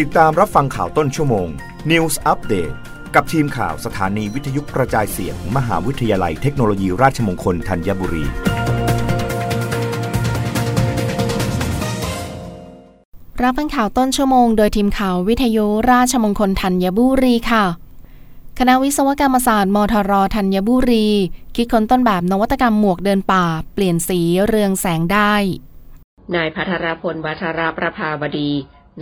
[0.00, 1.48] ติดตามรับฟังข่าวต้นชั่วโมง
[1.90, 2.74] News Update
[3.14, 8.24] กับทีมข่าวสถานีวิทยุกระจายเสียงมมหาวิทยาลัยเทคโนโลยีราชมงคลธัญบุรี
[13.42, 17.64] รับฟังข่าวต้นชั่วโมง โดยทีมข่าววิทยุราชมงคลธัญบุรีค่ะ
[18.58, 21.08] คณะวิศวกรรมศาสตร์มทรธัญบุรี
[21.56, 25.34] คิดค้นต้นแบบนวัตกรรมหมวกเดินป่า เปลี่ยนสีเรืองแสงได้
[26.34, 28.50] นายพัทรพลวัชรประภาวดี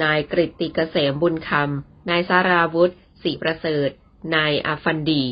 [0.02, 3.90] นายกริตติเกษมบุญคำ นายสาราวุฒิศรีประเสริฐ
[4.34, 5.24] นายอาฟันดี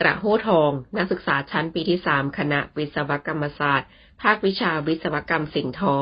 [0.00, 3.88] กระโหทอง นักศึกษาชั้นปีที่สามคณะวิศวกรรมศาสตร์
[4.22, 5.96] ภาควิชาวิศวกรรมสิ่งทอ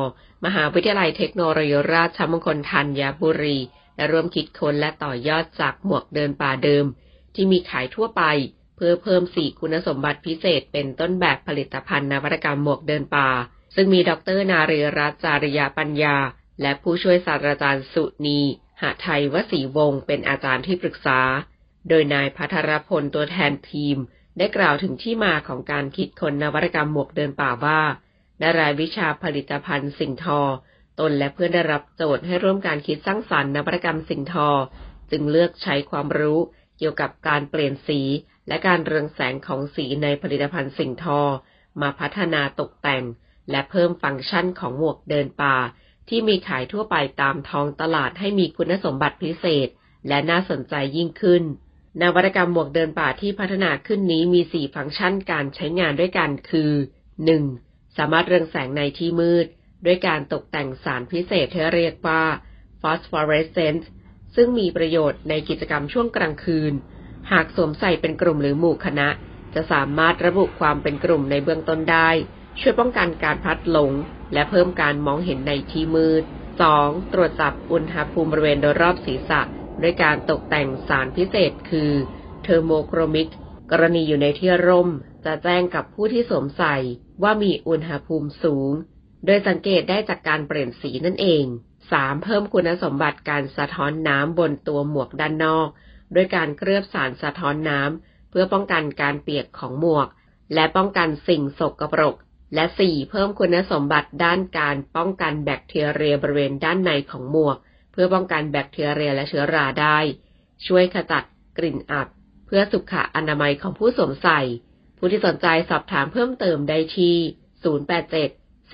[0.44, 3.58] มหาวิทยาลัยเทคโนโลยีราชมงคลธัญบุรี
[3.96, 6.84] และร่วมคิดค้นและต่อยอดจากหมวกเดินป่าเดิม
[7.34, 8.22] ที่มีขายทั่วไป
[8.76, 13.28] เพื่อเพิ่มสี่คุณสมบัติพิเศษเป็นต้นแบบผลิตภัณฑ์นวัตกรรมหมวกเดินป่า
[13.74, 16.16] ซึ่งมีดรนาเรรัตน์จาริยาปัญญา
[16.60, 18.40] และผู้ช่วยศาสตราจารย์สุนี
[18.82, 21.20] หาไทยวสีวงศ์เป็นอาจารย์ที่ปรึกษา
[21.88, 23.96] โดยนายพัทรพลตัวแทนทีม
[24.38, 27.80] ได้กล่าวถึงที่มาของการคิดค้นนวัตกรรมหมวกเดินป่าว่า
[28.38, 30.40] ในรายวิชาผลิตภัณฑ์สิ่งทอ
[31.00, 34.48] ตนและเพื่อนได้รับโจทย์ให้ร่วมการคิดสร้างสรรค์นวัตกรรมสิ่งทอ
[35.10, 36.38] จึงเลือกใช้ความรู้
[36.78, 38.00] เกี่ยวกับการเปลี่ยนสี
[38.48, 41.20] และการเรืองแสงของสีในผลิตภัณฑ์สิ่งทอ
[41.80, 43.04] มาพัฒนาตกแต่ง
[43.50, 45.56] และเพิ่มฟังก์ชันของหมวกเดินป่า
[46.08, 49.68] ที่มีขายทั่วไปตามท้องตลาดให้มีคุณสมบัติพิเศษ
[50.08, 51.42] และน่าสนใจยิ่งขึ้น
[52.02, 56.72] นวัตกรรมหมวกเดินป่าที่พัฒนาขึ้นนี้มี 4 ฟังก์ชันการใช้งานด้วยกันคือ
[57.34, 57.96] 1.
[57.96, 59.46] สามารถเรืองแสงในที่มืด
[59.86, 62.22] ด้วยการตกแต่งสารพิเศษที่เรียกว่า
[62.82, 63.84] phosphorescence
[64.34, 66.72] ซึ่งมีประโยชน์ในกิจกรรมช่วงกลางคืน
[67.32, 69.08] หากสวมใส่เป็นกลุ่มหรือหมู่คณะ
[69.54, 72.10] จะสามารถระบุความเป็นกลุ่มในเบื้องต้นได้
[72.60, 73.92] ช่วยป้องกันการพลัดหลง
[74.34, 76.22] และเพิ่มการมองเห็นในที่มืด
[76.68, 77.12] 2.
[77.12, 79.40] ตรวจจับอุณหภูมิบริเวณโดยรอบศีรษะ
[79.82, 81.92] ด้วยการตกแต่งสารพิเศษคือ
[82.42, 83.28] เทอร์โมโครมิก
[83.70, 84.88] กรณีอยู่ในที่ร่ม
[85.24, 86.76] จะแจ้งกับผู้ที่สวมใส่
[87.22, 88.72] ว่ามีอุณหภูมิสูง
[89.24, 91.44] โดยสังเกตได้จากการเปลี่ยนสีนั่นเอง
[91.84, 92.22] 3.
[92.24, 95.68] เพิ่มคุณสมบัติการสะท้อนน้ำบนตัวหมวกด้านนอก
[96.14, 100.08] ด้วยการเคลือบสารสะท้อนน้ำเพื่อป้องกันการเปียกของหมวก
[100.54, 102.16] และป้องกันสิ่งสกปรก
[102.54, 103.10] และ 4.
[103.10, 107.56] เพิ่มคุณสมบัติด้านการป้องกันแบคทีเรียบริเวณด้านในของหมวก
[107.92, 109.98] เพื่อป้องกันแบคทีเรียและเชื้อราได้
[110.66, 111.24] ช่วยขจัด
[111.58, 112.08] กลิ่นอับ
[112.46, 114.40] เพื่อสุขอนามัยของผู้สวมใส่
[114.98, 117.16] ผู้ที่สนใจสอบถามเพิ่มเติมได้ที่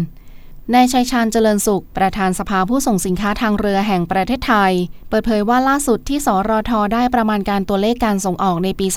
[0.74, 4.74] นายชัยชาญเจริญสุข ประธานสภาผู้ส่งสินค้าทางเรือแห่งประเทศไทย
[5.10, 8.88] เปิดเผยว่าล่าสุดที่สรทได้ประมาณการตัวเลขการส่งออกในปี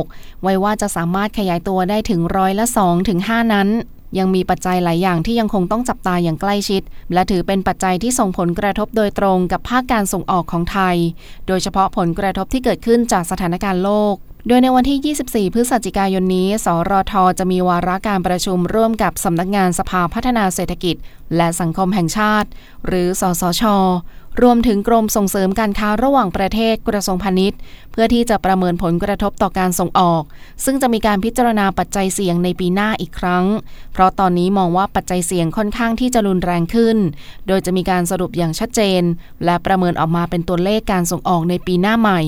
[0.00, 3.68] 2566 ไว้ว่าจะสามารถขยายตัวได้ถึงร้อยละ2ถึง5นั้น
[4.18, 6.82] ยังมีปัจจัยหลายอย่างที่ยังคงต้องจับตาอย่างใกล้ชิด
[7.12, 10.96] และถือเป็นปัจจัยที่ส่งผลกระทบโดยตรงกับภาคการส่งออกของไทย
[11.46, 14.16] โดยเฉพาะผลกระทบที่เกิดขึ้นจากสถานการณ์โลก
[14.48, 20.96] โดยในวันที่ 24 พฤศจิกายนนี้ สรท จะมีวาระการประชุมร่วมกับสำนักงานสภาพัฒนาเศรษฐกิจ
[21.36, 22.48] และสังคมแห่งชาติ
[22.86, 23.62] หรือ สสช
[24.42, 27.58] รวมถึงกรมส่งเสริมการค้าระหว่างประเทศกระทรวงพาณิชย์
[27.92, 30.22] เพื่อที่จะประเมินผลกระทบต่อการส่งออก
[30.64, 33.44] ซึ่งจะมีการพิจารณาปัจจัยเสี่ยงในปีหน้าอีกครั้ง
[33.92, 36.96] เพราะตอนนี้มองว่าปัจจัยเสี่ยงค่อนข้างที่จะรุนแรงขึ้น
[37.46, 39.02] โดยจะมีการสรุปอย่างชัดเจน
[39.44, 42.20] และประเมินออกมาเป็นตัวเลขการส่งออกในปีหน้าใหม่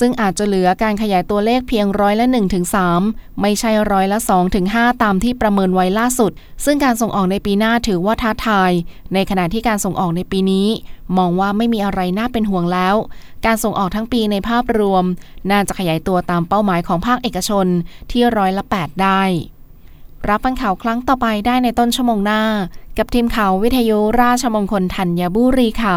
[0.00, 2.64] ซึ่งอาจจะเหลือการขยายตัวเลขเพียงร้อยละ1ถึง
[3.02, 6.32] 3ไม่ใช่ร้อยละ2ถึง5ตามที่ประเมินไว้ล่าสุด
[6.64, 8.72] ซึ่งการส่งออกในปีหน้าถือว่าท้าทาย
[9.14, 10.68] ในขณะที่การส่งออกในปีนี้
[11.16, 12.94] มองว่าไม่มีอะไรน่าเป็นห่วงแล้ว
[13.46, 15.04] การส่งออกทั้งปีในภาพรวม
[15.50, 17.66] น่าจะขยายตัวตามเป้าหมายของภาคเอกชน
[18.10, 19.22] ที่ร้อยละ 8 ได้
[20.28, 22.42] รับฟังข่าวครั้งต่อไปได้ในต้นชั่วโมงหน้า
[22.98, 25.96] กับทีมข่าววิทยุราชมงคลธัญบุรีค่ะ